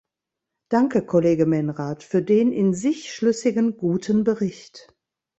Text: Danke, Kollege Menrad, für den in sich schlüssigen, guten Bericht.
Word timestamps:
Danke, 0.71 1.05
Kollege 1.05 1.45
Menrad, 1.45 2.01
für 2.01 2.23
den 2.23 2.51
in 2.51 2.73
sich 2.73 3.13
schlüssigen, 3.13 3.77
guten 3.77 4.23
Bericht. 4.23 4.91